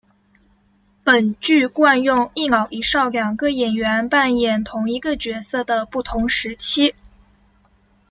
[1.03, 6.95] 本剧惯用一老一少两个演员扮演同一个角色的不同时期。